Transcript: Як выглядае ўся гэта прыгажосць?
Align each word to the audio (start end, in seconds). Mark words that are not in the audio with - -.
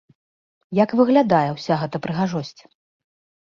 Як 0.83 0.89
выглядае 0.99 1.43
ўся 1.57 1.77
гэта 1.83 1.97
прыгажосць? 2.07 2.59